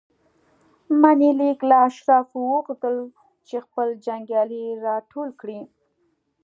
[1.01, 2.95] منیلیک له اشرافو وغوښتل
[3.47, 5.61] چې خپل جنګیالي راټول کړي.